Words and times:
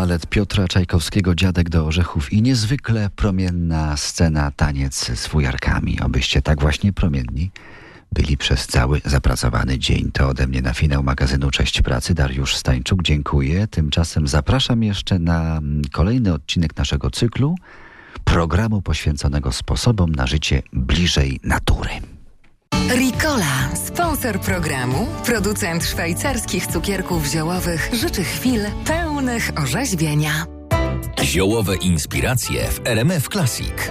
Balet 0.00 0.26
Piotra 0.26 0.68
Czajkowskiego 0.68 1.34
Dziadek 1.34 1.68
do 1.68 1.86
Orzechów 1.86 2.32
i 2.32 2.42
niezwykle 2.42 3.10
promienna 3.16 3.96
scena 3.96 4.50
taniec 4.50 5.18
z 5.18 5.26
fujarkami. 5.26 6.00
Obyście 6.00 6.42
tak 6.42 6.60
właśnie 6.60 6.92
promienni 6.92 7.50
byli 8.12 8.36
przez 8.36 8.66
cały 8.66 9.00
zapracowany 9.04 9.78
dzień. 9.78 10.10
To 10.12 10.28
ode 10.28 10.46
mnie 10.46 10.62
na 10.62 10.74
finał 10.74 11.02
magazynu 11.02 11.50
Cześć 11.50 11.82
Pracy. 11.82 12.14
Dariusz 12.14 12.56
Stańczuk, 12.56 13.02
dziękuję. 13.02 13.66
Tymczasem 13.66 14.28
zapraszam 14.28 14.82
jeszcze 14.82 15.18
na 15.18 15.56
mm, 15.56 15.82
kolejny 15.92 16.34
odcinek 16.34 16.76
naszego 16.76 17.10
cyklu 17.10 17.54
programu 18.24 18.82
poświęconego 18.82 19.52
sposobom 19.52 20.14
na 20.14 20.26
życie 20.26 20.62
bliżej 20.72 21.40
natury. 21.44 21.90
Ricola, 22.90 23.70
sponsor 23.86 24.40
programu, 24.40 25.06
producent 25.24 25.84
szwajcarskich 25.84 26.66
cukierków 26.66 27.26
ziołowych, 27.26 27.90
życzy 27.92 28.24
chwil 28.24 28.60
pełnych 28.86 29.50
orzeźwienia. 29.56 30.46
Ziołowe 31.22 31.76
inspiracje 31.76 32.64
w 32.70 32.80
RMF 32.86 33.28
Classic. 33.28 33.90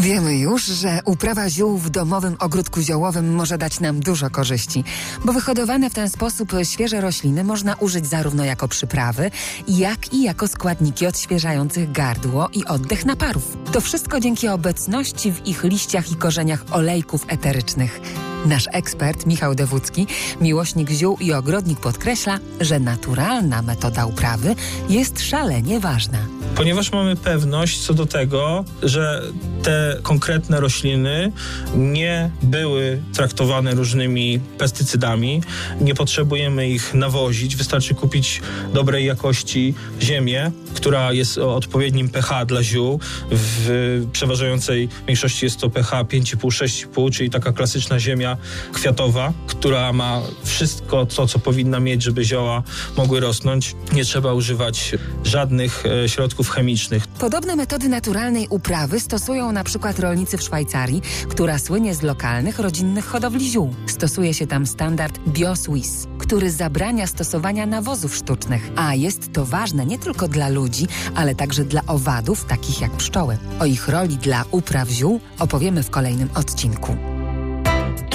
Wiemy 0.00 0.38
już, 0.38 0.64
że 0.64 1.00
uprawa 1.04 1.50
ziół 1.50 1.78
w 1.78 1.90
domowym 1.90 2.36
ogródku 2.38 2.80
ziołowym 2.80 3.34
może 3.34 3.58
dać 3.58 3.80
nam 3.80 4.00
dużo 4.00 4.30
korzyści, 4.30 4.84
bo 5.24 5.32
wyhodowane 5.32 5.90
w 5.90 5.94
ten 5.94 6.10
sposób 6.10 6.52
świeże 6.62 7.00
rośliny 7.00 7.44
można 7.44 7.74
użyć 7.74 8.06
zarówno 8.06 8.44
jako 8.44 8.68
przyprawy, 8.68 9.30
jak 9.68 10.12
i 10.12 10.22
jako 10.22 10.48
składniki 10.48 11.06
odświeżających 11.06 11.92
gardło 11.92 12.48
i 12.52 12.64
oddech 12.64 13.06
naparów. 13.06 13.56
To 13.72 13.80
wszystko 13.80 14.20
dzięki 14.20 14.48
obecności 14.48 15.32
w 15.32 15.46
ich 15.46 15.64
liściach 15.64 16.12
i 16.12 16.16
korzeniach 16.16 16.64
olejków 16.70 17.24
eterycznych. 17.28 18.00
Nasz 18.46 18.68
ekspert 18.72 19.26
Michał 19.26 19.54
Dewódzki, 19.54 20.06
miłośnik 20.40 20.90
ziół 20.90 21.16
i 21.20 21.32
ogrodnik 21.32 21.80
podkreśla, 21.80 22.38
że 22.60 22.80
naturalna 22.80 23.62
metoda 23.62 24.06
uprawy 24.06 24.54
jest 24.88 25.20
szalenie 25.20 25.80
ważna. 25.80 26.39
Ponieważ 26.60 26.92
mamy 26.92 27.16
pewność 27.16 27.80
co 27.80 27.94
do 27.94 28.06
tego, 28.06 28.64
że 28.82 29.22
te 29.62 29.98
konkretne 30.02 30.60
rośliny 30.60 31.32
nie 31.74 32.30
były 32.42 33.02
traktowane 33.12 33.74
różnymi 33.74 34.40
pestycydami, 34.58 35.42
nie 35.80 35.94
potrzebujemy 35.94 36.68
ich 36.68 36.94
nawozić, 36.94 37.56
wystarczy 37.56 37.94
kupić 37.94 38.40
dobrej 38.74 39.06
jakości 39.06 39.74
ziemię, 40.02 40.52
która 40.74 41.12
jest 41.12 41.38
o 41.38 41.56
odpowiednim 41.56 42.08
pH 42.08 42.44
dla 42.44 42.62
ziół. 42.62 43.00
W 43.30 44.06
przeważającej 44.12 44.88
większości 45.06 45.44
jest 45.44 45.60
to 45.60 45.70
pH 45.70 46.02
5,5-6,5, 46.02 47.12
czyli 47.12 47.30
taka 47.30 47.52
klasyczna 47.52 48.00
ziemia 48.00 48.36
kwiatowa, 48.72 49.32
która 49.46 49.92
ma 49.92 50.22
wszystko 50.44 51.06
to, 51.06 51.26
co 51.26 51.38
powinna 51.38 51.80
mieć, 51.80 52.02
żeby 52.02 52.24
zioła 52.24 52.62
mogły 52.96 53.20
rosnąć. 53.20 53.76
Nie 53.92 54.04
trzeba 54.04 54.32
używać 54.32 54.94
żadnych 55.24 55.86
e, 55.86 56.08
środków 56.50 56.54
chemicznych. 56.54 57.06
Podobne 57.06 57.56
metody 57.56 57.88
naturalnej 57.88 58.46
uprawy 58.48 59.00
stosują 59.00 59.52
na 59.52 59.64
przykład 59.64 59.98
rolnicy 59.98 60.38
w 60.38 60.42
Szwajcarii, 60.42 61.02
która 61.28 61.58
słynie 61.58 61.94
z 61.94 62.02
lokalnych, 62.02 62.58
rodzinnych 62.58 63.06
hodowli 63.06 63.50
ziół. 63.50 63.74
Stosuje 63.86 64.34
się 64.34 64.46
tam 64.46 64.66
standard 64.66 65.18
BioSwiss, 65.28 66.06
który 66.18 66.50
zabrania 66.50 67.06
stosowania 67.06 67.66
nawozów 67.66 68.14
sztucznych, 68.14 68.70
a 68.76 68.94
jest 68.94 69.32
to 69.32 69.44
ważne 69.44 69.86
nie 69.86 69.98
tylko 69.98 70.28
dla 70.28 70.48
ludzi, 70.48 70.86
ale 71.14 71.34
także 71.34 71.64
dla 71.64 71.82
owadów, 71.86 72.44
takich 72.44 72.80
jak 72.80 72.90
pszczoły. 72.90 73.38
O 73.60 73.66
ich 73.66 73.88
roli 73.88 74.16
dla 74.16 74.44
upraw 74.50 74.88
ziół 74.88 75.20
opowiemy 75.38 75.82
w 75.82 75.90
kolejnym 75.90 76.28
odcinku. 76.34 76.96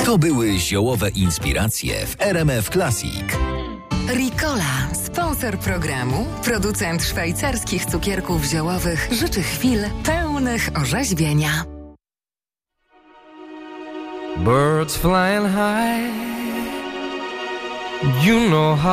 To 0.06 0.18
były 0.18 0.60
ziołowe 0.60 1.10
inspiracje 1.10 2.06
w 2.06 2.16
RMF 2.22 2.70
Classic. 2.70 3.55
Ricola, 4.10 4.88
sponsor 4.94 5.58
programu, 5.58 6.26
producent 6.44 7.04
szwajcarskich 7.04 7.86
cukierków 7.86 8.44
ziołowych, 8.44 9.08
życzy 9.12 9.42
chwil 9.42 9.80
pełnych 10.04 10.70
orzeźwienia. 10.82 11.66
Birds 14.38 14.96
flying 14.96 15.48
high, 15.48 16.12
you 18.26 18.48
know 18.48 18.80
how. 18.80 18.84